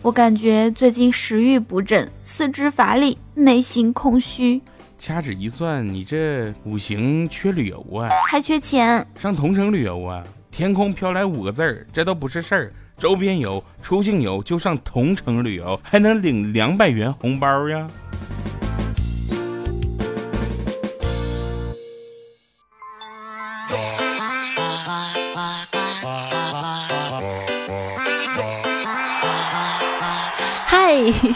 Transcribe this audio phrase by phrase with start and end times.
[0.00, 4.60] 我感觉最近食欲不振，四肢乏力，内心空虚。
[4.96, 9.04] 掐指一算，你这五行缺旅游啊，还缺钱。
[9.18, 12.72] 上同城旅游啊，天空飘来五个字儿，这都不是事儿。
[12.96, 17.88] 周边游、出境游就上同城旅游，还能领两百元红包呀。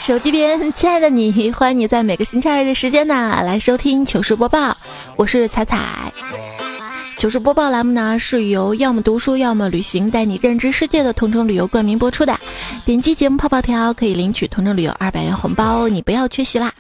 [0.01, 4.77] 手机边，亲爱的你，欢迎你在每个星期二的时间呢来收听糗事播报。
[5.17, 6.13] 我是彩彩。
[7.17, 12.37] 糗事播报栏目呢是由要么读书要么旅行带你认知世界的同城旅游冠名播出的。
[12.85, 16.73] 点击节目泡泡条可以领取同城旅游二百元红包，你不要缺席啦。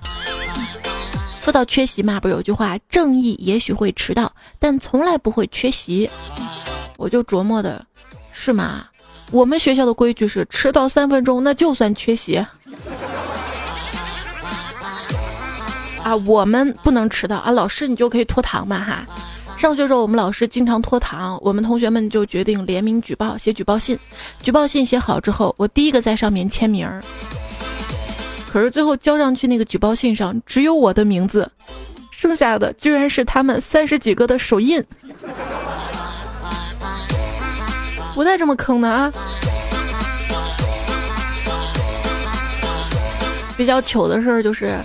[1.40, 6.10] 说到缺席嘛，不是有句话，正义也许会迟到，但从来不会缺席。
[6.96, 7.84] 我就琢磨的，
[8.32, 8.86] 是吗？
[9.32, 12.36] 我们学校的规矩是迟到三分钟那就算缺席。
[16.02, 17.50] 啊，我们不能迟到啊！
[17.50, 19.06] 老师，你就可以拖堂嘛哈。
[19.56, 23.98] 上学时候，我们老师经常拖堂，我们同学们就决定联名举报，写举报信。
[24.42, 27.00] 举报信写好之后，我第一个在上面签名儿。
[28.50, 31.48] 可是最后交上去那个举报信上只有我的名字，
[32.10, 34.84] 剩下的居然是他们三十几个的手印。
[38.14, 39.12] 不带这么坑的啊！
[43.56, 44.78] 比较糗的事儿就是。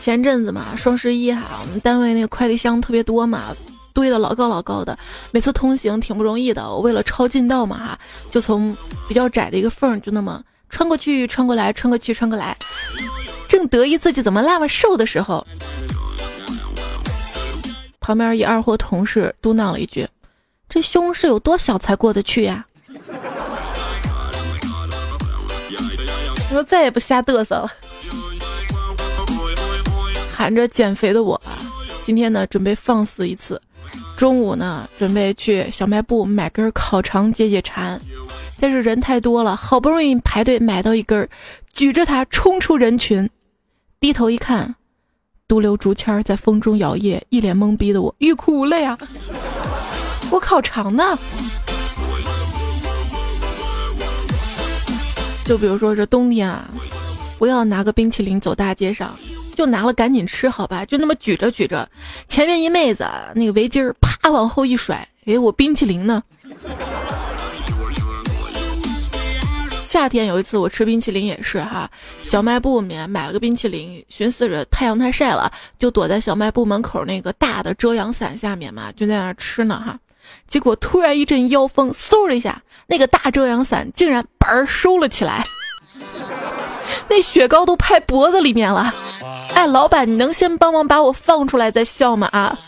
[0.00, 3.54] 前阵子嘛，双十一哈，我们单位那个快递箱特别多嘛，
[3.92, 4.98] 堆的老高老高的，
[5.32, 6.66] 每次通行挺不容易的。
[6.66, 7.98] 我为了抄近道嘛哈，
[8.30, 8.74] 就从
[9.06, 12.56] 比较窄的一个缝就那么穿过去、穿过来、穿过去、穿过来，
[13.48, 15.46] 正得意自己怎么那么瘦的时候，
[18.00, 20.08] 旁边一二货同事嘟囔了一句
[20.68, 22.66] ：“这胸是有多小才过得去呀？”
[26.52, 27.70] 我再也不瞎嘚瑟了。
[30.32, 31.58] 喊着减肥的我啊，
[32.00, 33.60] 今天呢准备放肆一次。
[34.16, 38.00] 中午呢准备去小卖部买根烤肠解解馋，
[38.58, 41.28] 但是人太多了，好不容易排队买到一根，
[41.72, 43.28] 举着它冲出人群，
[44.00, 44.74] 低头一看，
[45.46, 48.98] 独留竹签在风中摇曳，一脸懵逼的我欲哭无泪啊！
[50.30, 51.18] 我烤肠呢？
[55.44, 56.68] 就比如说这冬天啊，
[57.38, 59.14] 不要拿个冰淇淋走大街上。
[59.54, 61.90] 就拿了赶紧吃好吧，就那么举着举着，
[62.28, 66.22] 前面一妹子那个围巾啪往后一甩，哎，我冰淇淋呢？
[69.82, 71.90] 夏天有一次我吃冰淇淋也是哈，
[72.22, 79.98] 小卖部里面买了个冰淇淋，寻思着太阳太晒了，就躲在小卖部门口那个大的遮阳伞下面嘛，就在那吃呢哈，
[80.46, 85.44] 结果突然一阵妖风，嗖的一下，那个大遮阳伞竟然嘣儿收了起来，
[87.08, 88.94] 那雪糕都拍脖子里面了。
[89.54, 92.28] 哎，老板，你能先帮忙把我放出来再笑吗？
[92.32, 92.58] 啊！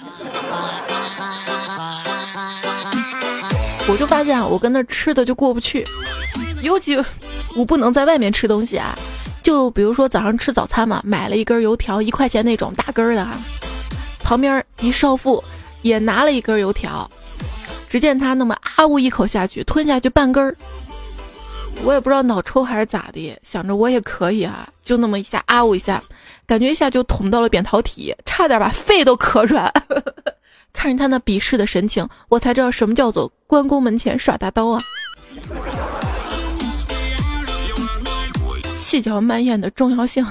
[3.89, 5.87] 我就发现啊，我跟那吃的就过不去，
[6.63, 6.97] 尤其
[7.57, 8.97] 我不能在外面吃东西啊。
[9.43, 13.33] 就比如说早上吃早餐嘛，买了一根油条，一块钱那种大根儿的哈。
[14.23, 15.43] 旁边一少妇
[15.83, 17.11] 也拿了一根油条，
[17.91, 20.57] 只见他那么啊呜一口下去，吞下去半根儿。
[21.83, 26.01] 我也不知道脑抽还是咋的，想着我也可以啊，就那么一下啊呜一下。
[26.47, 29.73] 感觉一下就捅到了扁桃体，差点把肺都咳出来。
[30.73, 34.81] 看着他那鄙视的神情，我才知道什么叫做关公门前耍大刀啊！
[38.79, 40.25] 细嚼慢咽的重要性。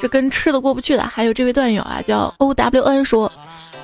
[0.00, 3.30] 这跟吃的过不去的，还有这位段友啊，叫 O W N 说，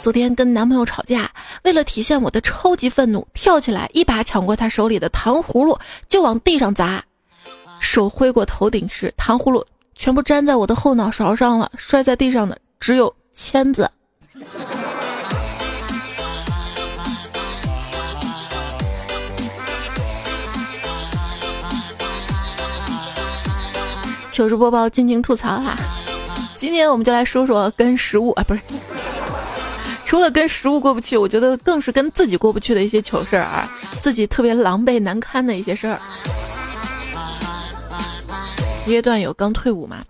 [0.00, 1.30] 昨天跟男朋友吵架，
[1.64, 5.78] 为了体现我的超级愤怒，跳起来一把抢过他手里的糖葫芦，
[6.08, 7.04] 就往地上砸。
[7.80, 9.62] 手挥过头顶时，糖葫芦
[9.94, 13.90] 全部粘在我的后脑勺上了，摔在地上的只有签子。
[24.32, 25.76] 糗事播报，尽情吐槽哈！
[26.56, 28.60] 今天我们就来说说跟食物啊，不是，
[30.06, 33.70] 除了跟食物过不去，我觉得更是跟自己过不去的一些糗事儿啊，
[34.00, 36.00] 自己特别狼狈难堪的一些事儿。
[38.86, 40.02] 一个段友刚退伍嘛，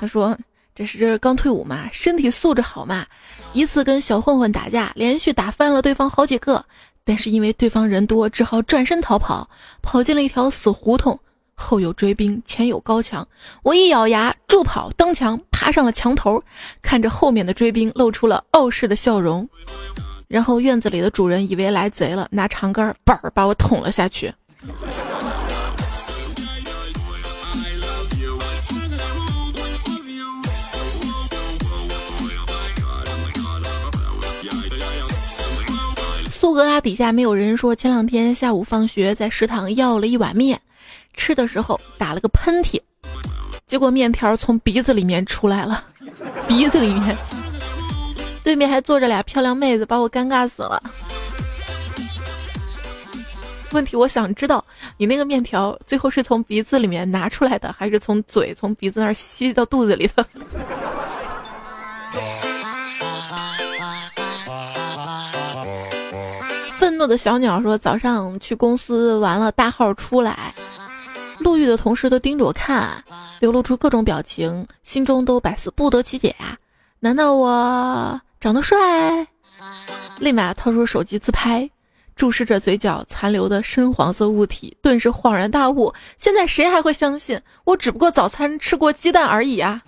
[0.00, 0.36] 他说
[0.74, 3.04] 这是刚退伍嘛，身体素质好嘛。
[3.52, 6.64] 一次跟小混混打架，连续打翻了对方好几个，
[7.04, 9.48] 但是因为对方人多，只好转身逃跑，
[9.82, 11.18] 跑进了一条死胡同，
[11.54, 13.26] 后有追兵，前有高墙。
[13.62, 16.42] 我一咬牙助跑蹬墙，爬上了墙头，
[16.82, 19.48] 看着后面的追兵，露出了傲视的笑容。
[20.28, 24.32] 然后院子里的主人以为来贼了，拿长杆儿板儿把我捅了下去。
[36.28, 40.60] 苏格拉底下没有人说，前两天下午放学在食堂要了一碗面，
[41.16, 42.80] 吃的时候打了个喷嚏，
[43.66, 45.84] 结果面条从鼻子里面出来了，
[46.46, 47.16] 鼻子里面。
[48.42, 50.82] 对面还坐着俩漂亮妹子，把我尴尬死了。
[53.72, 54.64] 问题我想知道，
[54.98, 60.24] 你那个面条最后是从鼻子里面拿出来的，还是从嘴从鼻子那儿吸到肚子里的？
[66.78, 70.54] 愤怒的小鸟说：“早上去公司完了，大号出来，
[71.44, 73.04] 路遇的同事都盯着我看，
[73.38, 76.56] 流露出各种表情，心中都百思不得其解啊！
[76.98, 78.76] 难道我长得帅？”
[80.18, 81.68] 立马掏出手机自拍，
[82.16, 89.82] 注视着嘴角残留的深黄色物体，顿时恍然大悟：现在谁还会相信我只不过早餐吃过鸡蛋而已啊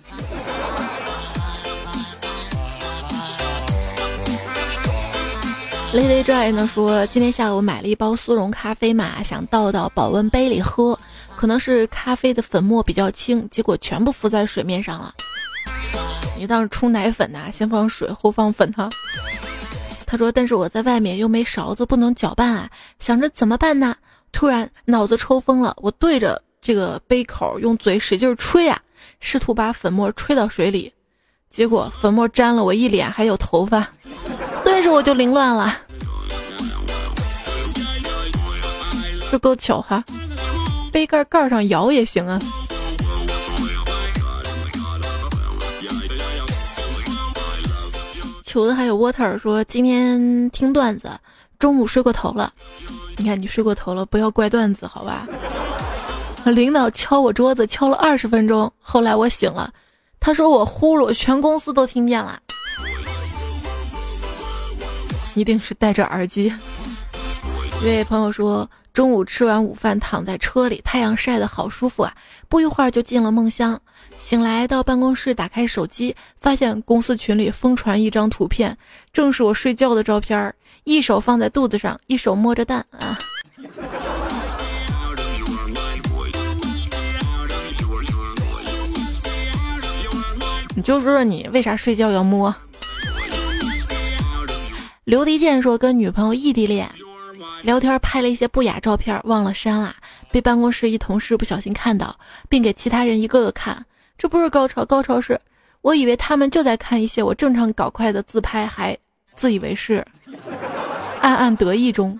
[5.93, 10.99] ？Lady Dry 呢说，今天下午买了一包速溶咖啡嘛，想倒到保温杯里喝，
[11.37, 15.13] 可能是咖啡的粉末比较轻，结果全部浮在水面上了。
[16.35, 17.51] 你当是冲奶粉呐？
[17.51, 18.89] 先放水后放粉哈。
[20.07, 22.67] 他说，但是我在外面又没勺子，不能搅拌啊，
[22.99, 23.95] 想着怎么办呢？
[24.31, 28.81] 突然脑子抽风了，我对着这个杯口用嘴使劲吹啊，
[29.19, 30.91] 试图把粉末吹到水里，
[31.51, 33.87] 结果粉末沾了我一脸还有头发。
[34.63, 35.77] 顿时我就凌乱了，
[39.31, 40.03] 这够巧哈！
[40.97, 42.41] 杯盖盖上摇也行啊。
[48.43, 51.11] 球子还有 water 说今天听段子，
[51.59, 52.51] 中午睡过头了。
[53.15, 55.27] 你看你睡过头了，不要怪段子好吧？
[56.45, 59.71] 领导敲我桌子敲了二十分钟，后来我醒了，
[60.19, 62.39] 他说我呼噜，全公司都听见了。
[65.35, 66.51] 一定是戴着耳机。
[67.83, 68.67] 一位朋友说，
[68.97, 72.15] 中午吃完午饭，躺在车里，太阳晒得好舒服啊！
[72.49, 73.79] 不一会儿就进了梦乡。
[74.17, 78.75] 醒来到办公室，打开手机，发现公司群里疯传一张图片，
[79.13, 80.51] 正是我睡觉的照片，
[80.83, 83.19] 一手放在肚子上，一手摸着蛋啊！
[90.75, 92.55] 你就说说你为啥睡觉要摸？
[95.03, 96.89] 刘迪健说：“跟女朋友异地恋，
[97.63, 99.95] 聊天拍了一些不雅照片，忘了删了，
[100.31, 102.17] 被办公室一同事不小心看到，
[102.47, 103.85] 并给其他人一个个看。
[104.17, 105.39] 这不是高潮，高潮是，
[105.81, 108.97] 我以为他们就在看一些我正常搞快的自拍，还
[109.35, 110.05] 自以为是，
[111.21, 112.19] 暗暗得意中。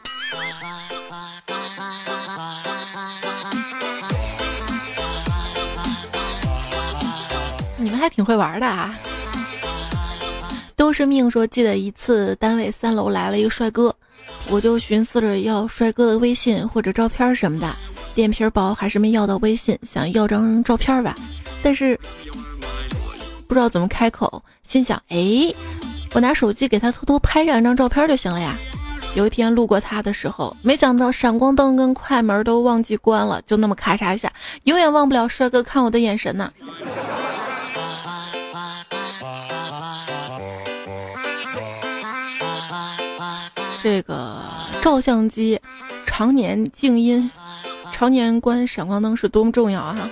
[7.79, 8.97] 你们还挺会玩的啊！”
[10.75, 13.95] 都是命说，记得一次单位三楼来了一个帅哥，
[14.49, 17.67] 我就寻思着要帅哥的微信或者照片什么的，
[18.15, 21.13] 脸皮薄还是没要到微信，想要张照片吧，
[21.61, 21.99] 但是
[23.45, 25.53] 不知道怎么开口，心想，哎，
[26.13, 28.55] 我拿手机给他偷偷拍上一张照片就行了呀。
[29.15, 34.31] 有一天路过他的时候，没想到闪光灯跟快门都忘记关了，就那么咔嚓一下，
[34.63, 36.51] 永远忘不了帅哥看我的眼神呢。
[43.87, 44.41] 这个
[44.81, 45.61] 照相机
[46.05, 47.31] 常年静音，
[47.89, 50.09] 常年关闪光灯是多么重要啊！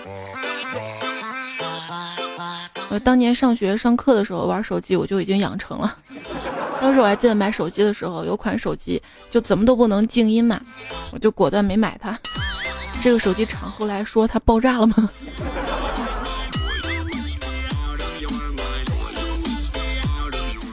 [2.87, 5.93] 我当年上学上课的时候玩手机，我就已经养成了。
[6.79, 10.57] 当时我还记得买手机的时候，有款手机就怎么都不能静音嘛，
[11.11, 12.17] 我就果断没买它。
[13.01, 14.95] 这个手机厂后来说它爆炸了吗？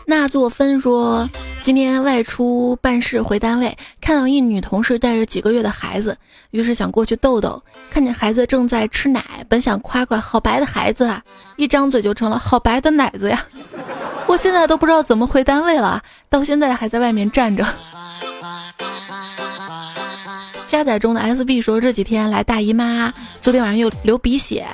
[0.06, 1.28] 那作分说。
[1.62, 6.18] 今天外出办事回单位，看到一女同事带着几个月的孩子，
[6.50, 7.62] 于是想过去逗逗。
[7.88, 11.22] 看见孩子正在吃奶，本想夸夸好白的孩子啊，
[11.56, 13.46] 一张嘴就成了好白的奶子呀！
[14.26, 17.64] 我现在都不知道怎么回单位了，到现在还在外面站着。
[20.66, 24.66] 加载中的 SB 说这几天来大姨妈，昨天晚上又流鼻血。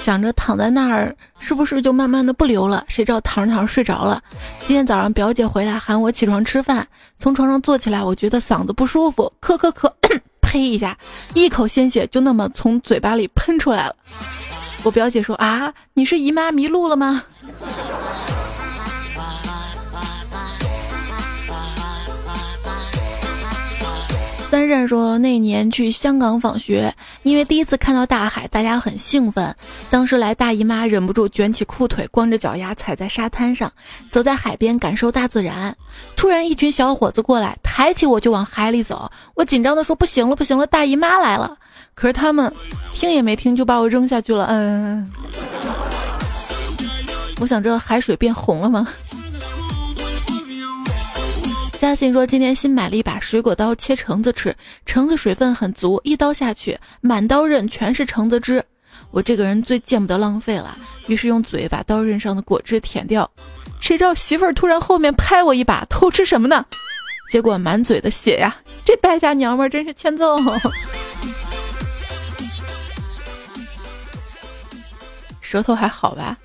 [0.00, 2.82] 想着躺在那儿是不是就慢慢的不流了？
[2.88, 4.20] 谁知道躺着躺着睡着了。
[4.66, 6.86] 今天早上表姐回来喊我起床吃饭，
[7.18, 9.92] 从床上坐起来，我觉得嗓子不舒服，咳咳咳，
[10.40, 10.96] 呸一下，
[11.34, 13.94] 一口鲜血就那么从嘴巴里喷出来了。
[14.84, 17.22] 我表姐说啊，你是姨妈迷路了吗？
[24.50, 26.92] 三善说，那年去香港访学，
[27.22, 29.54] 因为第一次看到大海，大家很兴奋。
[29.90, 33.72] 当时来大姨妈，忍不住卷起裤腿，光着脚丫踩在沙滩上，
[34.10, 35.76] 走在海边，感受大自然。
[36.16, 39.08] 突然，一群小伙子过来，抬起我就往海里走。
[39.36, 41.56] 我紧张的说：“不行了，不行了，大姨妈来了！”
[41.94, 42.52] 可是他们
[42.92, 44.46] 听也没听，就把我扔下去了。
[44.48, 45.08] 嗯，
[47.40, 48.88] 我想这海水变红了吗？
[51.78, 54.56] 嘉信说：“今天新买了一把水果刀，切橙子吃。
[54.86, 58.64] 橙子水分很足，一刀下去，满刀刃全是橙子汁。
[59.10, 63.30] 我这个人最见不得浪费了，于是用嘴把刀刃上的果汁舔掉。
[63.80, 66.64] 谁知道媳妇儿突然后面拍我一把，偷吃什么呢？
[67.30, 68.56] 结果满嘴的血呀！
[68.84, 70.36] 这败家娘们儿真是欠揍。
[75.40, 76.36] 舌头还好吧？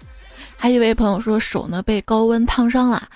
[0.57, 3.07] 还一位朋友说手呢被高温烫伤了，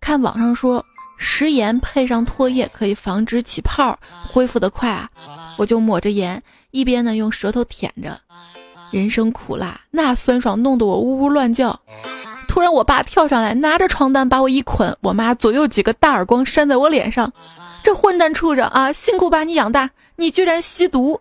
[0.00, 0.84] 看网上说。”
[1.18, 3.98] 食盐配上唾液可以防止起泡，
[4.32, 5.10] 恢复的快啊！
[5.56, 8.18] 我就抹着盐，一边呢用舌头舔着。
[8.92, 11.78] 人生苦辣，那酸爽弄得我呜呜乱叫。
[12.48, 17.30] 突然，我爸跳上来，拿着床单把我一捆，我妈左右几个大耳光扇在我脸上。
[17.82, 18.92] 这混蛋畜生啊！
[18.92, 21.20] 辛苦把你养大，你居然吸毒！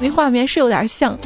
[0.00, 1.16] 那画面是有点像。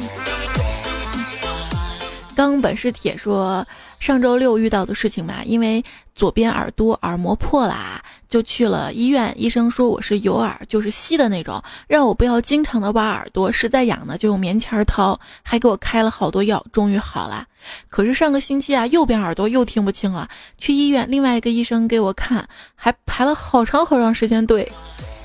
[2.35, 3.65] 钢本是铁说。
[4.03, 5.81] 上周六遇到的事情嘛，因为
[6.13, 9.33] 左边耳朵耳膜破了，就去了医院。
[9.37, 17.47] 医生说我是有耳，就是吸的那种，让我不要经常的挖耳朵，实在痒呢就用棉签掏，还给我开了好多药，终于好了。
[17.89, 20.29] 可是上个星期啊，右边耳朵又听不清了，
[20.59, 24.69] 去医院，另外一个医生给我看，还排了好长好长时间队。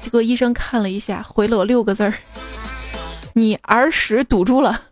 [0.03, 2.13] 结果医生看了一下，回了我六个字儿：
[3.33, 4.83] 你耳屎堵住了。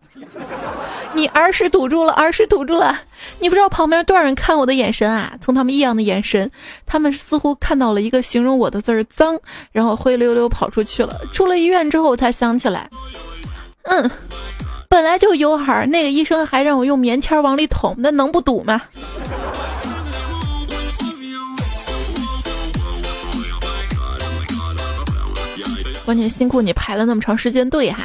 [1.15, 2.99] 你耳屎堵住了，耳屎堵住了。
[3.39, 5.33] 你不知道旁边多少人看我的眼神啊？
[5.39, 6.51] 从他们异样的眼神，
[6.85, 9.39] 他们似乎看到了一个形容我的字儿“脏”，
[9.71, 11.21] 然后灰溜溜跑出去了。
[11.31, 12.89] 出了医院之后，我才想起来，
[13.83, 14.11] 嗯，
[14.89, 18.81] 本来就有耳，那个医生还让我用棉签往里捅，那能不堵吗？
[26.03, 28.03] 关键辛苦你排了那么长时间队哈。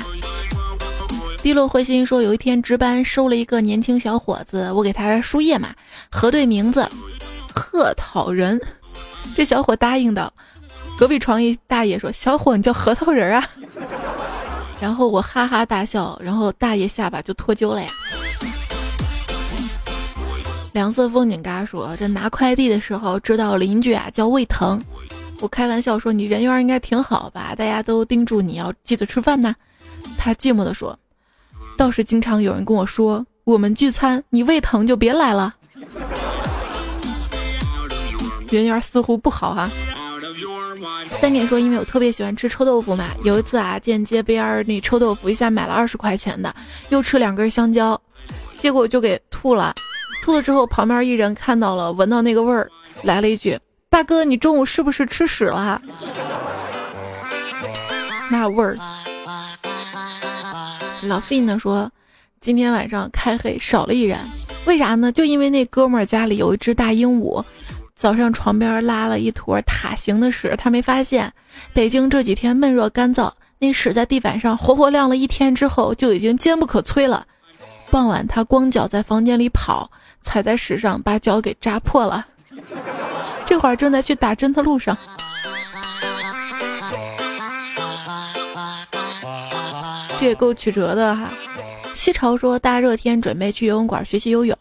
[1.43, 5.75] 低落灰心说：“有一天值班收了一个年轻小伙子，我给他输液嘛，
[6.11, 6.87] 核对名字，
[7.55, 8.61] 贺讨人。
[9.35, 10.31] 这小伙答应的。
[10.99, 13.49] 隔壁床一大爷说：‘小伙，你叫核桃仁啊？’
[14.83, 17.89] 然后我哈哈大笑，然后大爷下巴就脱臼了呀。
[20.75, 24.79] 两色风景嘎说：这拿快递的时候知道邻居啊叫胃疼，
[25.41, 27.55] 我开玩笑说你人缘应该挺好吧？
[27.57, 29.55] 大家都叮嘱你要记得吃饭呐。
[30.19, 30.97] 他寂寞的说。”
[31.77, 35.55] 倒是经常有人跟我说，我们聚餐，你胃疼就别来了。
[38.51, 39.71] 人缘似乎不好哈。
[41.21, 46.55] 三点说，因为我特别喜欢吃臭豆腐嘛，有一次啊，见街边那臭豆腐，一下买了二十块钱的，
[46.89, 48.01] 又吃两根香蕉，
[48.59, 49.75] 结果就给吐了。
[50.23, 52.71] 吐了之后，旁边一人看到了，闻到那个味儿，
[53.03, 53.59] 来了一句
[53.89, 55.81] ：“大哥，你中午是不是吃屎了？”
[58.31, 58.79] 那味儿。
[61.03, 61.91] 老费呢说，
[62.41, 64.19] 今天晚上开黑少了一人，
[64.67, 65.11] 为啥呢？
[65.11, 67.43] 就因为那哥们儿家里有一只大鹦鹉，
[67.95, 71.33] 早上床边拉了一坨塔形的屎，他没发现。
[71.73, 77.27] 北京这几天闷热干燥，那屎在地板上活活晾了一天之后，就已经坚不可摧了。
[77.91, 79.91] 傍晚他光脚在房间里跑，
[80.23, 82.27] 踩在屎上，把脚给扎破了。
[83.47, 84.97] 这会儿正在去打针的路上。
[90.21, 91.31] 这也够曲折的哈。
[91.95, 94.55] 西潮说，大热天准备去游泳馆学习游泳，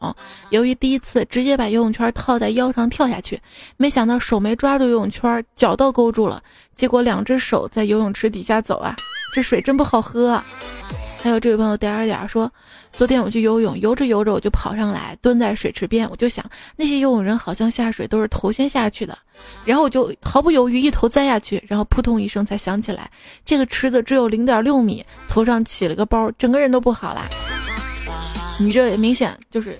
[0.52, 3.38] 由于第一次直接把游泳圈套在腰上跳下去，
[3.76, 6.42] 没想到手没抓住游泳圈，脚倒勾住了，
[6.78, 8.96] 结果两只手在游泳池底下走啊，
[9.34, 10.30] 这水真不好喝。
[10.30, 10.46] 啊
[11.22, 12.50] 还有这位朋友点儿点说，
[13.00, 16.44] 昨天我去游泳，游着游着我就跑上来，蹲在水池边，我就想
[16.76, 19.18] 那些游泳人好像下水都是头先下去的，
[19.64, 23.10] 然后我就毫不犹豫一头栽下去，然后扑通一声才想起来，
[23.46, 27.26] 这个池子只有零点六米，头上起了个包，整个人都不好啦。
[28.60, 29.80] 你这也明显就是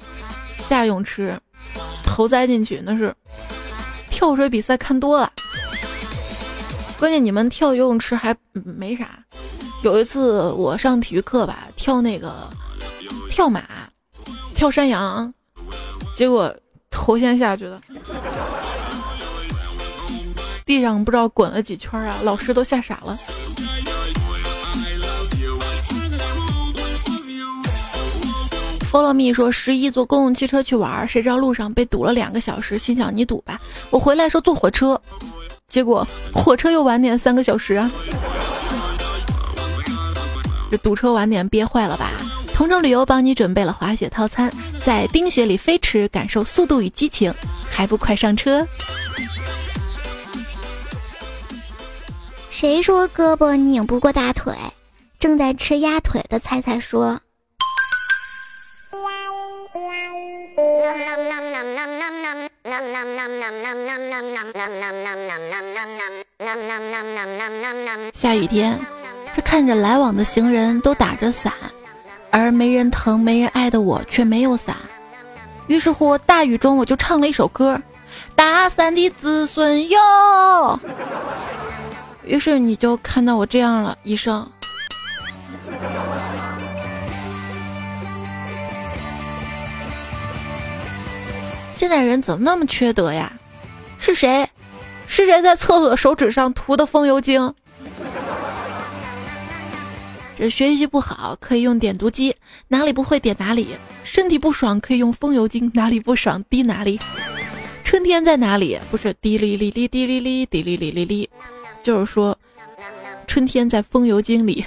[0.58, 1.38] 下泳池，
[2.06, 3.14] 头栽进去，那是
[4.10, 5.30] 跳水比赛看多了。
[6.98, 9.10] 关键你们跳游泳池还没啥。
[9.84, 12.50] 有一次我上体育课吧，跳那个
[13.30, 13.64] 跳马、
[14.54, 15.34] 跳山羊，
[16.16, 16.54] 结果
[16.90, 17.82] 头先下去的，
[20.66, 23.18] 地上不知道滚了几圈啊，老师都吓傻了。
[28.92, 33.60] Follow me 说十一坐公共汽车去玩，谁知道路上被堵了两个小时，心想你堵吧，
[33.92, 35.00] 我回来说坐火车。
[35.68, 37.92] 结果火车又晚点三个小时啊！
[40.72, 42.10] 这堵车晚点憋坏了吧？
[42.60, 44.52] 同程旅游帮你准备了滑雪套餐，
[44.84, 47.34] 在冰雪里飞驰，感受速度与激情，
[47.72, 48.68] 还不快上车？
[52.50, 54.54] 谁说胳膊拧不过大腿？
[55.18, 57.18] 正在吃鸭腿的菜菜说。
[68.12, 68.78] 下雨天，
[69.34, 71.54] 这看着来往的行人都打着伞，
[72.32, 74.76] 而没人疼、没人爱的我却没有伞。
[75.68, 77.80] 于是乎，大雨中我就唱了一首歌
[78.36, 80.80] ：“打伞的子孙哟。”
[82.26, 84.48] 于是你就看到我这样了，医生。
[91.74, 93.32] 现在人怎么那么缺德呀？
[93.98, 94.48] 是谁？
[95.08, 97.54] 是谁在厕所手指上涂的风油精？
[100.40, 102.34] 这学习不好可以用点读机，
[102.70, 103.66] 哪里不会点哪里；
[104.06, 106.98] 身体不爽可以用风油精，哪里不爽滴哪里。
[107.84, 108.80] 春天在哪里？
[108.90, 111.30] 不是滴哩哩哩滴哩哩滴哩哩哩哩，
[111.84, 112.40] 就是说
[113.28, 114.64] 春天在风油精里。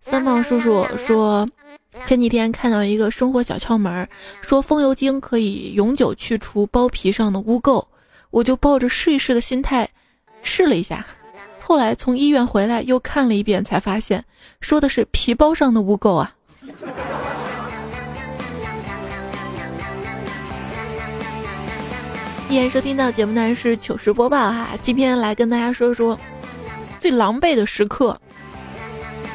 [0.00, 1.46] 三胖叔叔说。
[2.06, 4.08] 前几天看到一个生活小窍门，
[4.40, 7.84] 说风油精可以永久去除包皮上的污垢，
[8.30, 9.90] 我就抱着试一试的心态
[10.42, 11.04] 试了一下。
[11.60, 14.24] 后来从医院回来又看了一遍，才发现
[14.60, 16.34] 说的是皮包上的污垢啊。
[22.48, 26.18] 依然收听到节目呢是糗事播报哈，今天来跟大家说说
[26.98, 28.20] 最狼狈的时刻。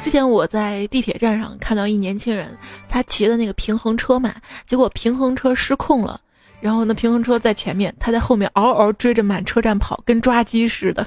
[0.04, 2.56] 之前我在地铁站上看到一年轻人，
[2.88, 4.32] 他骑的那个平衡车嘛，
[4.66, 6.20] 结果平衡车失控了，
[6.60, 11.06] 然后那平衡车在前面，他在后面嗷嗷追着满车站跑，跟抓鸡似的。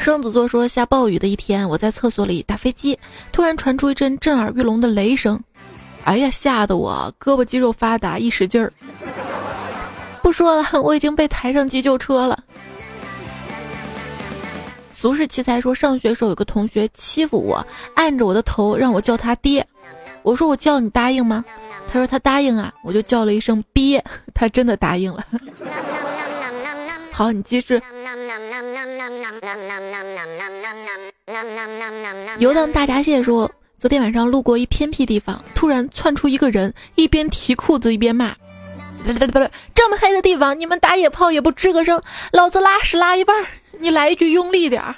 [0.00, 2.98] 双子座说下暴雨的一天，我在厕所里打飞机，
[3.32, 5.42] 突然传出一阵震耳欲聋的雷声，
[6.04, 8.70] 哎呀，吓得我胳膊肌肉发达，一使劲儿。
[10.22, 12.38] 不说了，我已经被抬上急救车了。
[15.04, 19.62] 俗世奇才说，上学时候有个同学欺负我，按着我的头让我叫他爹。
[20.22, 21.44] 我说我叫你答应吗？
[21.86, 25.22] 他说他答应啊，我就叫了一声憋， 他真的答应了。
[27.12, 27.78] 好，你继续。
[32.38, 38.34] 游荡大闸蟹说，昨天晚上路过一偏僻地方，突然窜出一个人，一边提裤子一边骂
[39.74, 43.46] ：“这么黑的地方，你们打野炮也不吱个声，老子拉屎拉一半。”
[43.80, 44.94] 你来一句用力点儿，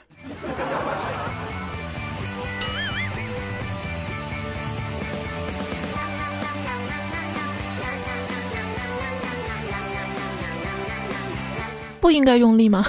[12.00, 12.84] 不应该用力吗？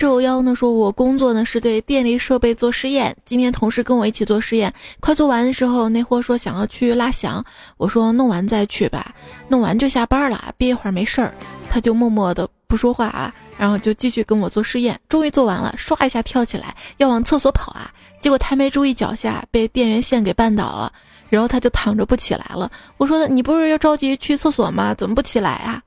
[0.00, 3.14] 周幺呢说，我工作呢是对电力设备做试验。
[3.26, 7.44] 今天同事跟我一起做试验，快做完的时候，那货说想要去拉翔，
[7.76, 9.14] 我说弄完再去吧，
[9.46, 11.34] 弄完就下班了，憋一会儿没事儿。
[11.68, 13.34] 他就默默的不说话啊。
[13.58, 17.92] 然后就继续跟我做试验，终于做完了，唰一下跳起来要往厕所跑啊！
[18.22, 20.90] 结果他没注意脚下被电源线给绊倒了，
[21.28, 22.72] 然后他就躺着不起来了。
[22.96, 24.94] 我说你不是要着急去厕所吗？
[24.94, 25.82] 怎么不起来啊？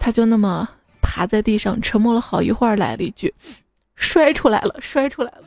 [0.00, 0.66] 他就那么
[1.14, 3.34] 趴在地上沉默了好一会儿，来了一句
[3.96, 5.42] ：“摔出来了，摔出来了。”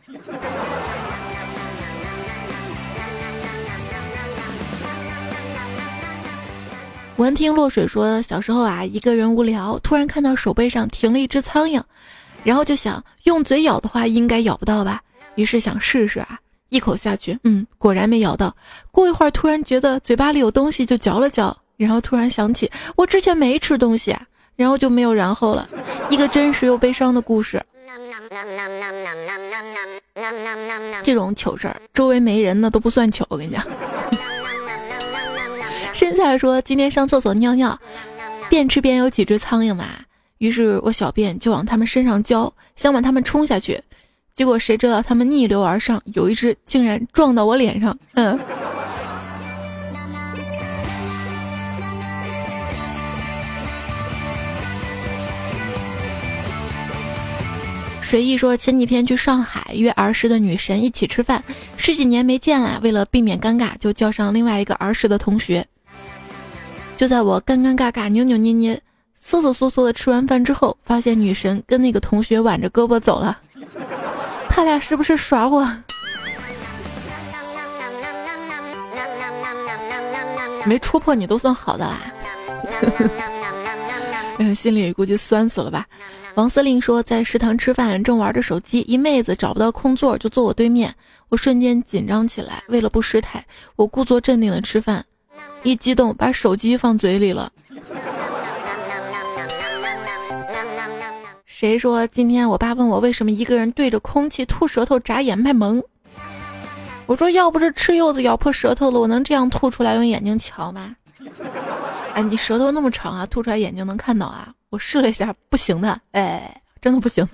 [7.18, 11.82] 闻听落水说，小时候啊，一个人无聊，突然看到手背上停了一只苍蝇，
[12.44, 15.02] 然后就想用嘴咬的话，应该咬不到吧？
[15.34, 16.38] 于是想试试啊，
[16.70, 18.56] 一口下去，嗯，果然没咬到。
[18.92, 24.22] 过一会儿，突然觉得嘴巴里有东西，就嚼了嚼，然后突然想起我之前没吃东西啊，
[24.56, 25.68] 然后就没有然后了。
[26.10, 27.62] 一个真实又悲伤的故事。
[31.04, 33.64] 这种糗事儿，周围没人那都不算糗，我跟你讲。
[35.94, 37.80] 身材说今天上厕所尿尿，
[38.50, 39.90] 边吃边有几只苍蝇嘛，
[40.40, 43.82] 于是我小便就往他们身上浇，想把他们冲下去，
[44.34, 48.38] 结果谁知道他们逆流而上，有一只竟然撞到我脸上，嗯。
[58.16, 61.44] 随意说前几天去上海约儿时的女神一起吃饭，
[61.76, 65.66] 十几年没见了，为了避免尴尬，就叫上另外一个儿时的同学。
[66.96, 68.82] 就在我尴尴尬尬、扭扭捏捏、
[69.16, 73.38] 瑟瑟缩缩的吃完饭之后，发现女神跟那个同学挽着胳膊走了。
[74.48, 75.70] 他俩是不是耍我？
[80.66, 82.00] 没戳破你都算好的啦。
[84.40, 85.86] 嗯，心里估计酸死了吧。
[86.36, 90.94] 王司令说，在食堂吃饭，正玩着手机，一妹子找不到空座，就坐我对面，
[91.30, 92.62] 我瞬间紧张起来。
[92.68, 93.46] 为了不失态，
[93.78, 95.06] 我故作镇定的吃饭，
[95.64, 97.50] 一激动把手机放嘴里了。
[101.46, 105.82] 谁说今天我爸问我为什么一个人对着空气吐舌头眨眼卖萌？
[107.06, 110.94] 我说要不是吃柚子咬破舌头了，我能这样吐出来用眼睛瞧吗？
[112.14, 114.54] 哎，你舌头那么长啊，吐出来眼睛能看到啊？
[114.70, 117.28] 我试了一下，不行的，哎，真的不行。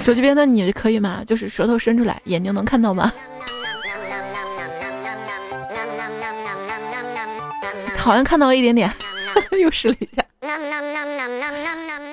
[0.00, 1.22] 手机边的你可以吗？
[1.26, 3.12] 就是舌头伸出来，眼睛能看到吗？
[7.96, 8.90] 好像看到了一点点，
[9.60, 10.24] 又试了一下。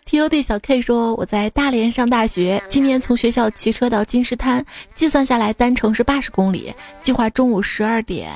[0.03, 8.29] T O D 小 K 说：“我在大连上大学，今年从学校骑车到金石滩，计算下来单程是八十公里，计划中午十二点，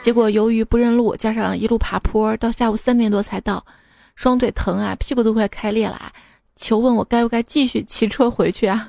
[0.00, 3.66] 结果由于不认路，加上一路爬坡，到下午三点多才到，
[4.14, 6.00] 双腿疼啊，屁股都快开裂了。
[6.54, 8.86] 求问我该不该继续骑车回去啊？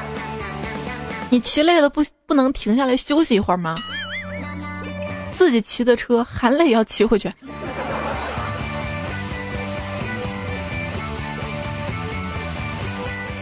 [1.30, 3.74] 你骑累了不不能停下来休息一会儿吗？
[5.32, 7.32] 自己骑的车，含泪要骑回去。”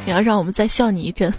[0.09, 1.31] 你要让我们再笑你一阵。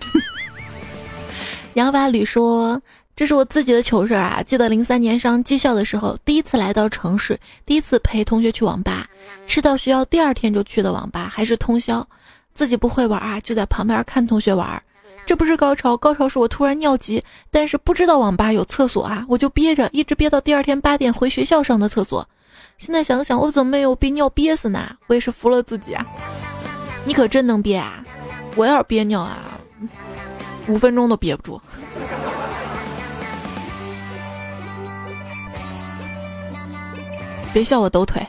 [1.74, 2.80] 杨法吕说
[3.18, 4.44] ：“这是我自己的糗事啊！
[4.46, 9.08] 记得零三年上技校的时候，第一次来到城市，第一次陪同学去网吧，
[9.48, 12.08] 吃到学校第二天就去的网吧，还是通宵，
[12.54, 14.80] 自己不会玩啊，就在旁边看同学玩。
[15.26, 22.24] 这不是高潮，高潮是我突然尿急，但是不知道网吧有厕所啊，我就憋着，一直憋到第二天八点回学校上的厕所。
[22.78, 24.96] 现在想想，我怎么没有被尿憋死呢？
[25.08, 26.06] 我也是服了自己啊！
[27.04, 28.06] 你可真能憋啊！”
[28.60, 29.58] 我要是憋尿啊，
[30.68, 31.62] 五分钟都憋不住。
[37.54, 38.22] 别笑我抖腿，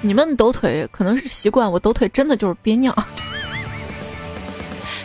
[0.00, 2.92] 你们抖腿可能是习惯，我抖腿真的就是憋尿。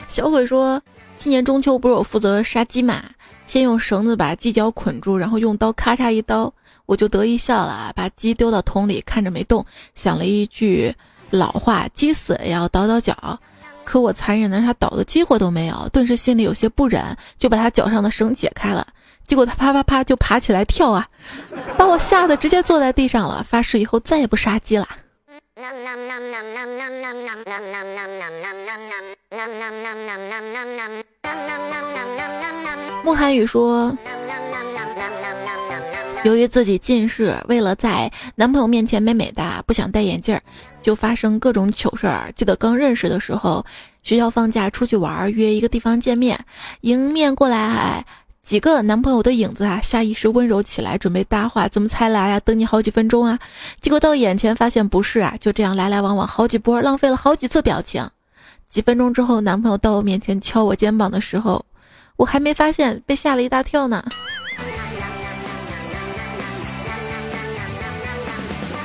[0.07, 0.81] 小鬼说，
[1.19, 3.03] 今年中秋不是我负责杀鸡嘛，
[3.45, 6.51] 先用绳子把鸡脚捆住，然后用刀咔嚓一刀。
[6.89, 10.91] 我就得意笑了，把鸡丢到桶里，看着没动，想了一句
[11.29, 13.39] 老话：“鸡死也要倒倒脚。”
[13.85, 18.87] 可我残忍的，让它倒的机会都没有，顿时心里有些不忍，就把它脚上的绳解开了。
[19.23, 21.07] 结果它啪啪啪就爬起来跳啊，
[21.77, 23.43] 把我吓得直接坐在地上了。
[23.43, 24.87] 发誓以后再也不杀鸡了。
[33.03, 33.95] 穆寒雨说。
[36.25, 40.37] 由于自己近视，为了在男朋友面前美美的，不想戴眼镜，
[40.81, 42.31] 就发生各种糗事儿。
[42.35, 43.65] 记得刚认识的时候，
[44.03, 46.37] 学校放假出去玩，约一个地方见面，
[46.81, 48.05] 迎面过来
[48.49, 52.39] 几个男朋友的影子啊，下意识温柔起来，准备搭话，怎么才来啊？
[52.39, 53.37] 等你好几分钟啊！
[53.79, 58.09] 结果到眼前发现不是啊，就这样来来往往好几波，浪费了好几次表情。
[58.67, 61.63] 几分钟之后，男朋友到我面前敲我肩膀的时候，
[62.15, 64.03] 我还没发现，被吓了一大跳呢。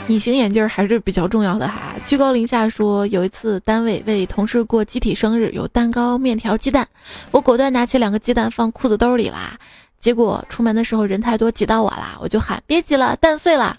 [0.08, 1.94] 隐形眼镜还是比较重要的哈。
[2.06, 6.86] 居高临下说，有一次单位为同事过集体生日，有蛋糕、面条、鸡蛋，
[7.30, 9.58] 我果断拿起两个鸡蛋放裤子兜里啦。
[9.98, 13.78] 结果出门的时候人太多挤到我啦，我就喊别挤了，蛋碎了。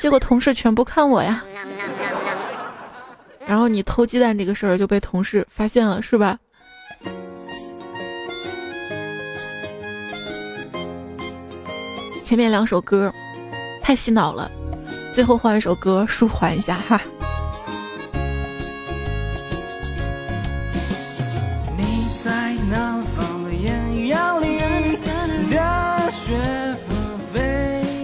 [0.00, 1.44] 结果同事全部看我呀。
[3.46, 6.38] 然后你偷鸡蛋这个事儿就被同事发现了，是吧？
[12.24, 13.12] 前面两首歌
[13.82, 14.50] 太洗脑了。
[15.16, 17.00] 最后换一首歌舒缓一下哈。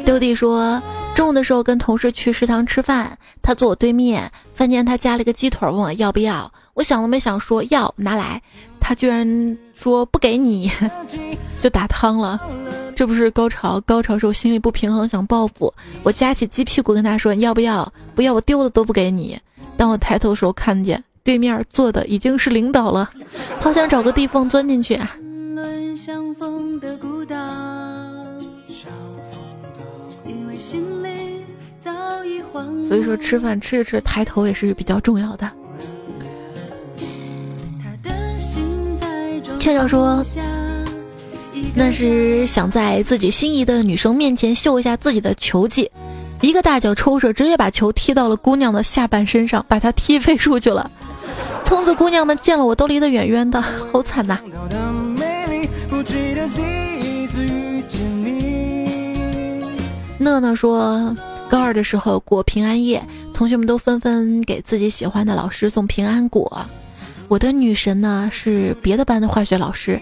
[0.07, 0.83] 六弟说，
[1.15, 8.41] 中午的时候跟同事去食堂吃饭，他坐我对面，饭间他加了个鸡腿，问我要不要，我想都没想说要拿来，
[8.81, 10.71] 他居然说不给你，
[11.61, 12.41] 就打汤了。
[12.95, 15.73] 这不是高潮，高潮时候心里不平衡，想报复。
[16.05, 17.93] 我夹起鸡屁股跟他说：“你要不要？
[18.15, 19.37] 不要，我丢了都不给你。”
[19.77, 23.11] 当我抬头时候，看见对面坐的已经是领导了，
[23.61, 25.17] 好想找个地缝钻进去啊！
[32.87, 35.51] 所以说，吃饭吃着吃，抬头也是比较重要的。
[39.63, 40.21] 俏俏说。
[41.73, 45.89] 那是想在自己心仪的女生面前秀一下自己的球技，
[46.41, 50.91] 一个大脚抽射直接把球踢到了姑娘的下半身上，把她踢飞出去了。
[51.65, 54.41] 童子姑娘们见了我都离得远远的，好惨呐！
[60.19, 61.17] 乐乐说，
[61.49, 63.01] 高二的时候过平安夜，
[63.33, 66.67] 同学们都纷纷给自己喜欢的老师送平安果。
[67.33, 69.99] 我的女神呢是别的班的化学老师。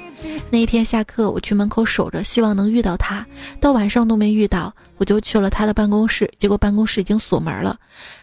[0.50, 3.24] 那一天下课，我去门口守着，希望能遇到她。
[3.60, 7.78] 到晚上都没遇到，我就去了她的办公室，结果办公室已经锁门了，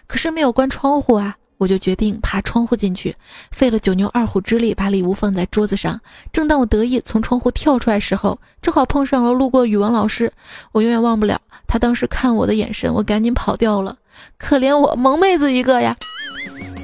[0.08, 1.38] 可是没有关窗户啊。
[1.58, 3.16] 我就决定爬窗户进去，
[3.50, 6.00] 费了九牛二虎之力把礼物放在桌子上。
[6.34, 10.30] 正当我得意从窗户跳出来时候，正好碰上了路过语文老师。
[10.74, 13.98] 我永远忘不了他当时看我的眼神，我赶紧跑掉了。
[14.38, 15.96] 可怜我萌妹子一个呀！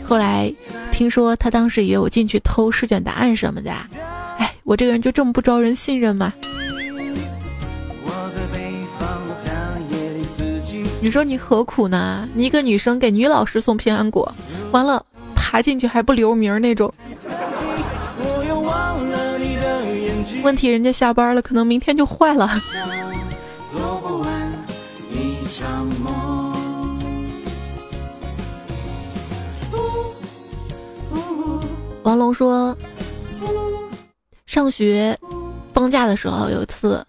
[0.05, 0.53] 后来
[0.91, 3.71] 听说他当时以为我进去偷试卷答案什么的。
[4.37, 6.33] 哎，我这个人就这么不招人信任吗？
[10.99, 12.27] 你说你何苦呢？
[12.33, 14.33] 你一个女生给女老师送平安果，
[14.71, 16.93] 完了爬进去还不留名那种。
[20.41, 22.49] 问题人家下班了，可能明天就坏了。
[23.69, 24.51] 做不完
[25.11, 26.22] 一场梦
[32.03, 32.77] 王龙说，
[34.45, 35.17] 上学
[35.73, 37.05] 放假的时候有一次。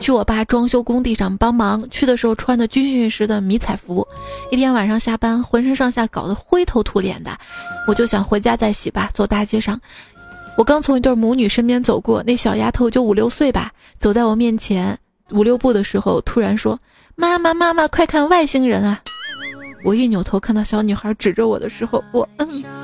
[0.00, 4.04] 去我爸装修工地上帮忙，去的时候穿的军训时的迷彩服，
[4.50, 7.30] 一天晚上下班，浑身上下搞得灰头土脸的，
[7.86, 9.08] 我就想回家再洗吧。
[9.14, 9.80] 走大街上，
[10.56, 14.98] 我刚从一对母女身边走过，那小丫头就五六岁吧，走在我面前
[15.30, 16.76] 五六步的时候，突然说
[17.14, 19.00] ：“妈妈，妈妈，快看外星人啊！”
[19.86, 22.81] 我一扭头看到小女孩指着我的时候，我嗯。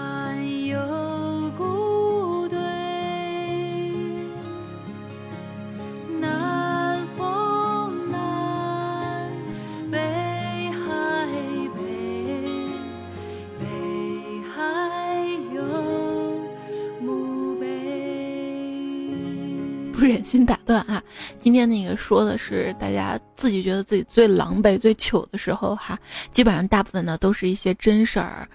[21.58, 25.98] 今天那个说的是大家自己觉得自己最狼狈、最糗的时候哈，
[26.30, 28.48] 基本上大部分呢都是一些真事儿。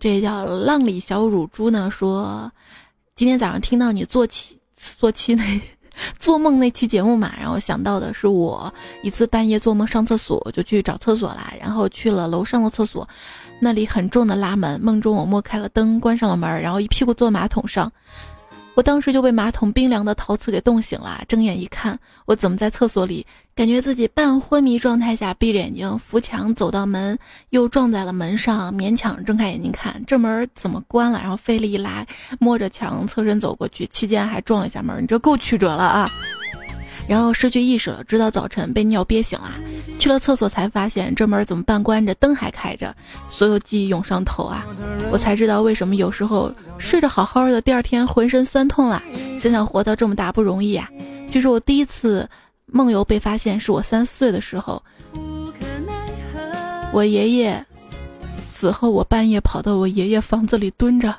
[0.00, 2.50] 这叫浪里小乳猪呢说，
[3.14, 5.44] 今天早上听到你做期做期那
[6.18, 13.06] 做梦那期节目嘛，然后想到的是我一次半夜做梦上厕所，就去找厕所啦，然后去了楼上的厕所，
[13.60, 17.92] 那里很重的拉门，梦中我摸开了灯，关上了门，然后一屁股坐马桶上。
[18.76, 23.26] 我当时就被马桶冰凉的陶瓷给冻醒了，睁眼一看，我怎么在厕所里？
[23.54, 32.06] 感觉自己半昏迷状态下闭着眼睛扶墙走到门，又撞在了门上，勉强睁开眼睛看这门怎么关了，然后费力一拉，
[32.38, 36.06] 摸着墙侧身走过去，期间还撞了一下门，你这够曲折了啊！
[37.08, 39.52] 然后失去意识了，直到早晨被尿憋醒了，
[39.98, 42.94] 去了厕所才发现这门怎么半关着，灯还开着，
[43.28, 44.66] 所有记忆涌上头啊！
[45.10, 49.02] 我才知道为什么有时候睡着好好的，第二天浑身酸痛了。
[49.38, 50.88] 想想活到这么大不容易啊！
[51.30, 52.28] 据说我第一次
[52.66, 54.82] 梦游被发现是我三四岁的时候，
[56.92, 57.64] 我爷爷
[58.50, 61.14] 死后，我半夜跑到我爷爷房子里蹲着。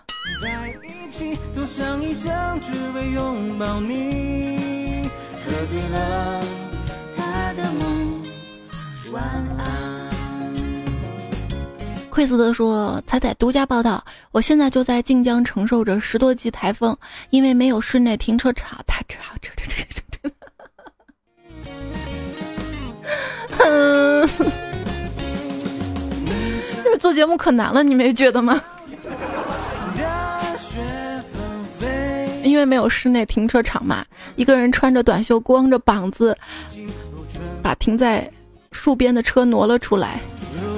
[5.57, 6.39] 喝醉了
[7.17, 8.21] 他的梦，
[9.11, 9.23] 晚
[9.57, 10.07] 安。
[12.11, 16.95] 奎斯特说：“彩彩独家报道，我现在就在晋江承受着十多级台风，
[17.31, 19.63] 因为没有室内停车场。”他这这这
[20.21, 20.29] 这
[23.57, 24.27] 这，
[26.83, 28.61] 这做节目可难了，你没觉得吗？
[32.57, 34.03] 因为没有室内停车场嘛，
[34.35, 36.35] 一个人穿着短袖，光着膀子，
[37.61, 38.27] 把停在
[38.71, 40.19] 树边的车挪了出来，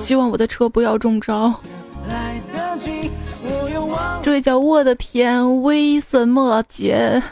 [0.04, 1.54] 希望我的车不要中招。
[4.22, 7.24] 这位叫我的天，为什么姐？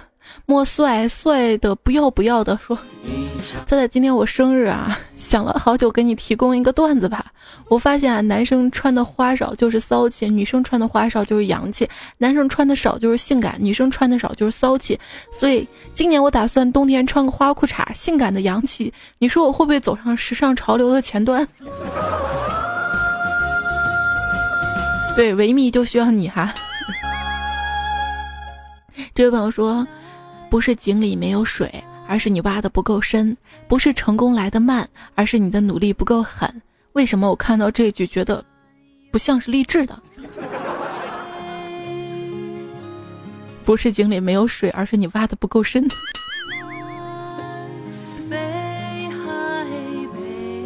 [0.45, 2.77] 莫帅帅的不要不要的说，
[3.65, 7.25] 仔仔今天我生日啊，想了好久给你提供一个段子吧。
[7.67, 11.85] 我发现啊，男生穿的花少就是骚气，女生穿的花少就是洋气；
[12.17, 14.99] 男生穿的少就是性感，女生穿的少就是骚气。
[15.31, 18.93] 所以今年我打算冬天穿个花裤衩，性感的洋气。
[19.17, 21.47] 你说我会不会走上时尚潮流的前端？
[25.15, 26.53] 对，维密就需要你哈。
[29.13, 29.85] 这位朋友说。
[30.49, 33.35] 不是井里没有水，而是你挖的不够深；
[33.67, 36.61] 不是成功来的慢，而是你的努力不够狠。
[36.93, 38.43] 为什么我看到这句觉得
[39.11, 40.01] 不像是励志的？
[43.63, 45.85] 不是井里没有水，而是你挖的不够深。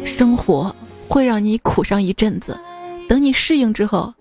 [0.04, 0.74] 生活
[1.08, 2.56] 会让你苦上一阵子，
[3.08, 4.14] 等你适应之后，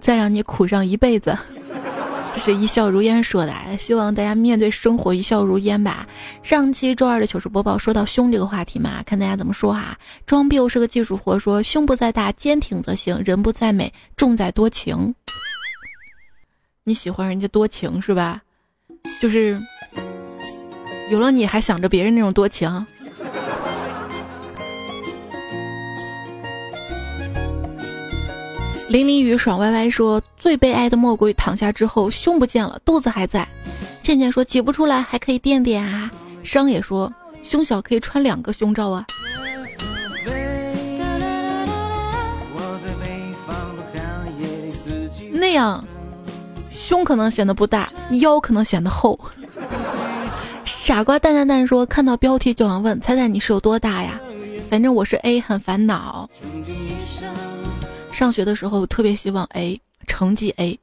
[0.00, 1.36] 再让你苦上一辈子。
[2.38, 6.06] 是一笑如烟说的，希望大家面对生活一笑如烟吧。
[6.42, 9.98] 上期周二的糗事播报说到胸这个话题嘛，看大家怎么说哈。
[10.26, 15.14] 装逼又是个技术活，说胸不在大，坚挺则行；人不在美，重在多情。
[16.84, 18.42] 你喜欢人家多情是吧？
[19.20, 19.60] 就是
[21.10, 22.86] 有了你还想着别人那种多情。
[28.88, 33.46] 淋淋雨爽歪歪说最悲哀的莫过于躺下之后胸不见了，肚子还在。
[34.00, 36.10] 倩倩说挤不出来还可以垫垫啊。
[36.44, 39.04] 商也说胸小可以穿两个胸罩啊。
[45.32, 45.84] 那样
[46.72, 49.18] 胸可能显得不大，腰可能显得厚。
[50.64, 54.20] 傻瓜蛋蛋蛋说看到标题就想问猜猜你是有多大呀？
[54.70, 56.30] 反正我是 A，很烦恼。
[58.16, 60.80] 上学的时候特别希望 A 成绩 A，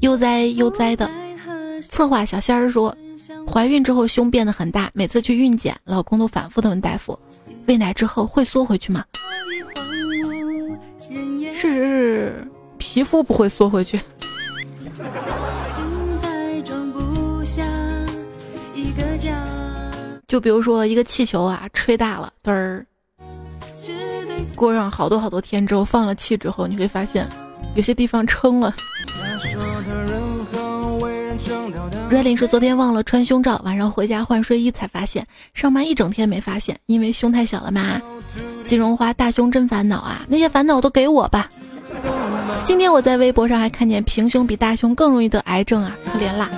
[0.00, 1.08] 悠哉悠哉的。
[1.88, 2.92] 策划小仙儿说，
[3.48, 7.16] 怀孕之后胸变得很大，每次去孕检，老公都反复的问大夫，
[7.66, 9.04] 喂奶之后会缩回去吗？
[11.52, 14.00] 事实是皮肤不会缩回去。
[20.26, 22.84] 就比如说一个气球啊，吹大了，嘚儿。
[24.54, 27.28] 过上好多好多天之后，放了气之后，你会发现
[27.74, 28.74] 有些地方撑了。
[32.08, 38.00] 瑞林说昨天忘了穿胸罩，晚上回家换睡衣才发现，上班一整天没发现，因为胸太小了嘛。
[38.64, 41.48] 金荣花大胸真烦恼啊，那些烦恼都给我吧。
[42.64, 46.50] 今天我在微博上还看见平胸比大胸更容易得癌症啊，可怜啦。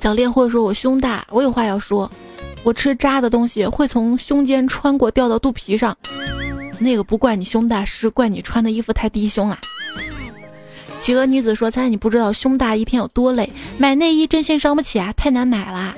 [0.00, 2.10] 小练会说我胸大，我有话要说。
[2.64, 5.96] 我吃渣的东西会从胸间穿过掉到肚皮上，
[6.78, 9.58] 那个不怪你胸大，是怪你穿的衣服太低胸了。
[11.00, 15.96] 企鹅女子说：“猜你不知道胸大一天有多累，买内衣真心伤不起啊，太难买啦。”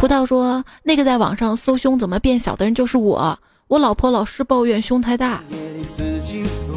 [0.00, 3.38] 葡萄说：“那个在网上搜胸怎么变小的人就是我，
[3.68, 5.42] 我老婆老是抱怨胸太大，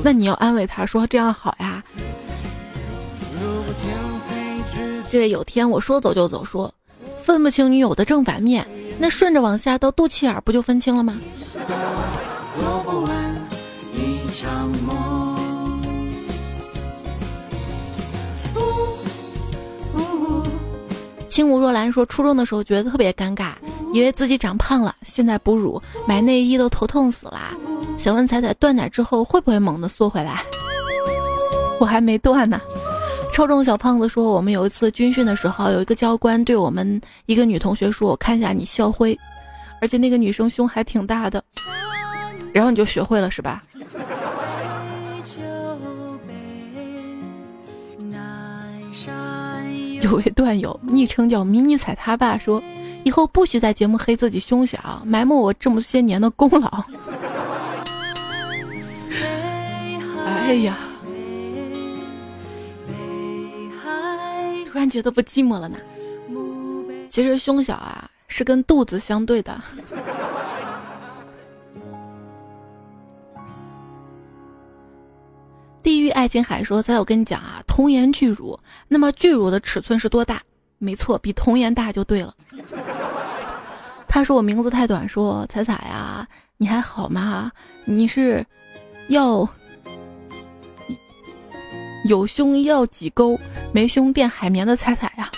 [0.04, 1.82] 那你要安慰她说这样好呀。”
[5.10, 6.74] 这个有天我说走就走说。
[7.23, 8.67] 分不清女友的正反面，
[8.99, 11.17] 那顺着往下到肚脐眼不就分清了吗？
[21.29, 23.53] 轻舞若兰说，初中的时候觉得特别尴尬，
[23.93, 27.39] 以为自己长胖了，现在哺乳买内衣都头痛死了。
[27.97, 30.43] 想问彩彩，断奶之后会不会猛地缩回来？
[31.79, 32.59] 我还没断呢。
[33.34, 39.19] 超中小胖子说：“我们有一次军训的时候，有一个教官对我们一个女同学说：‘我看一下你校徽，
[39.82, 41.43] 而且那个女生胸还挺大的。’
[42.54, 43.63] 然后你就学会了是吧？”
[50.02, 52.62] 有位段友昵称叫迷你彩他爸说
[53.04, 56.69] ：“以后不许在节目黑自己胸小，埋没我这么些年的功劳。”
[60.24, 60.78] 哎呀！
[64.73, 65.77] 突然觉得不寂寞了呢。
[67.07, 69.55] 其实胸小啊是跟肚子相对的。
[75.83, 80.41] 地狱爱琴海说：“在我跟你讲啊，童颜巨乳，那么巨乳的尺寸是多大？
[80.79, 82.33] 没错，比童颜大就对了。”
[84.09, 87.51] 他说我名字太短，说彩彩呀，你还好吗？
[87.86, 88.43] 你是
[89.09, 89.47] 要？
[92.06, 93.39] 有胸要挤沟，
[93.72, 95.30] 没胸垫海绵的彩彩呀！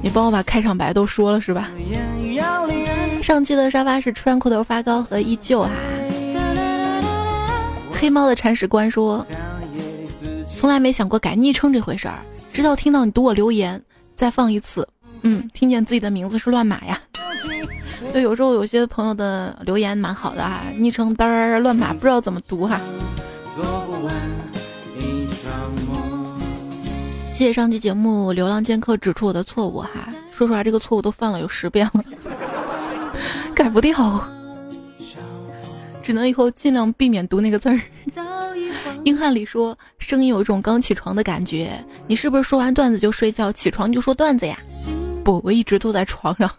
[0.00, 1.70] 你帮我把开场白都说了是吧？
[3.22, 5.70] 上期的沙发是穿裤头发高和依旧啊。
[7.92, 9.26] 黑猫的铲屎官说，
[10.56, 12.20] 从来没想过改昵称这回事儿，
[12.52, 13.82] 直到听到你读我留言，
[14.14, 14.88] 再放一次，
[15.22, 17.00] 嗯，听见自己的名字是乱码呀。
[18.12, 22.80] 对，有时候有些朋友的留言蛮好的哈，昵称单儿乱码，不知道怎么读哈。
[27.34, 32.04] 谢谢上期节目流浪剑客指出我的错误哈，说实话这个错误都犯了有十遍了，
[33.54, 34.28] 改不掉，
[36.02, 37.80] 只能以后尽量避免读那个字儿。
[39.04, 41.72] 英汉里说声音有一种刚起床的感觉，
[42.06, 44.58] 你是不是说完段子就睡觉，起床就说段子呀？
[45.24, 46.50] 不，我一直都在床上。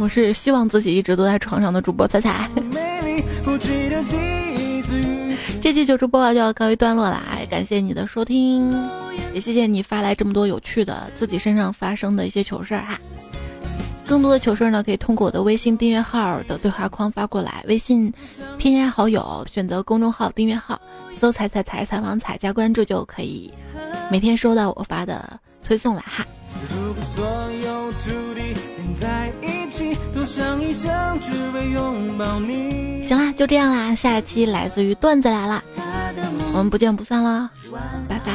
[0.00, 2.50] 我是希望自己一直都在床上的主播彩彩。
[5.60, 8.72] 这期糗事播报就要告一段落了，感谢你的收听，
[9.32, 12.98] 也谢谢你发来这么多有趣的自己身上发生的一些糗事儿哈。
[14.04, 17.64] 更多的糗事呢，可以通过我的微信订阅号的对话框发过来。
[17.68, 18.12] 微信
[18.58, 20.80] 添加好友，选择公众号订阅号，
[21.16, 23.50] 搜“彩彩彩是采访彩”加关注就可以，
[24.10, 26.26] 每天收到我发的推送了哈。
[33.04, 35.62] 行啦，就这样啦，下期来自于段子来了，
[36.52, 37.50] 我们不见不散啦，
[38.08, 38.32] 拜拜。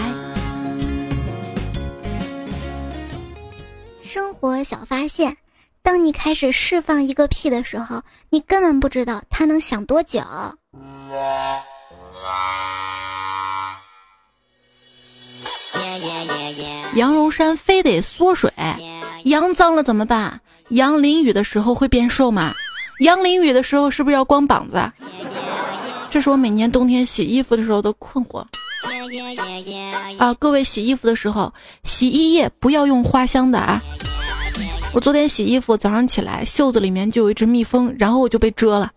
[4.02, 5.38] 生活小发现。
[5.84, 10.20] 当你开始释放一个屁的时候，你根本不知道它能响多久。
[16.98, 18.52] 羊绒衫非得缩水，
[19.26, 20.42] 羊脏了怎么办？
[20.70, 22.56] 羊淋雨的时候会变瘦吗？
[23.02, 24.92] 羊淋雨的时候是不是要光膀子？
[26.10, 28.44] 这是我每年冬天洗衣服的时候的困惑。
[30.18, 33.80] 啊，各位洗衣服的时候，洗衣液不要用花香的啊。
[34.92, 38.92] 我昨天洗衣服，早上起来袖子里面就有一只蜜蜂，然后我就被蛰了。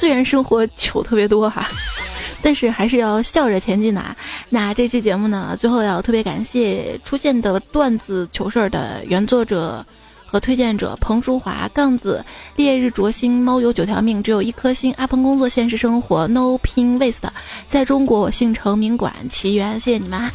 [0.00, 1.62] 虽然生活糗特别多哈，
[2.40, 4.02] 但是还是要笑着前进的。
[4.48, 9.84] 那这期节目呢，最后要特别感谢出现的段子糗事儿的原作者。
[10.24, 11.68] 和推荐者彭淑华。
[11.74, 12.24] 杠子
[12.54, 14.94] 烈日灼心猫有九条命只有一颗心。
[14.96, 17.28] 阿鹏工作现实生活 no pin waste
[17.68, 20.30] 在中国我姓程名管奇缘谢谢你们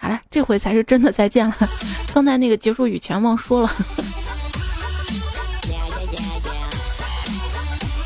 [0.00, 1.54] 好了这回才是真的再见了。
[2.12, 3.72] 刚才那个结束语前忘说了。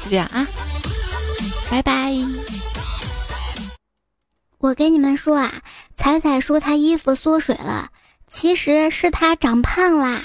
[0.04, 0.46] 就这样啊。
[1.70, 2.12] 拜拜。
[4.58, 5.62] 我跟你们说啊
[5.96, 7.90] 彩彩说她衣服缩水了
[8.26, 10.22] 其实是她长胖啦。